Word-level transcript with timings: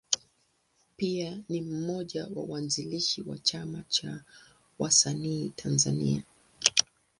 Pia 0.97 1.43
ni 1.49 1.61
mmoja 1.61 2.21
ya 2.21 2.27
waanzilishi 2.47 3.21
wa 3.21 3.37
Chama 3.39 3.83
cha 3.89 4.23
Wasanii 4.79 5.49
Tanzania. 5.55 6.23